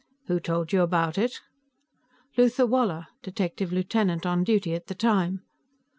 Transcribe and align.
"Who 0.25 0.39
told 0.39 0.73
you 0.73 0.81
about 0.81 1.19
it?" 1.19 1.41
"Luther 2.35 2.65
Woller. 2.65 3.05
Detective 3.21 3.71
lieutenant 3.71 4.25
on 4.25 4.43
duty 4.43 4.73
at 4.73 4.87
the 4.87 4.95
time." 4.95 5.43